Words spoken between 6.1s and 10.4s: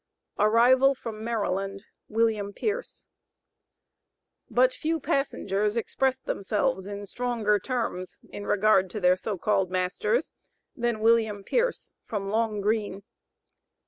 themselves in stronger terms in regard to their so called masters,